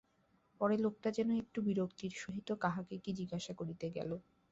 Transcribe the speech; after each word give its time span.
পরে 0.61 0.75
লোকটা 0.77 1.09
যেন 1.17 1.29
একটু 1.43 1.59
বিরক্তির 1.67 2.13
সহিত 2.21 2.49
কাহাকে 2.63 2.95
কি 3.03 3.11
জিজ্ঞাসা 3.19 3.53
করিতে 3.59 3.85
গেল। 3.97 4.11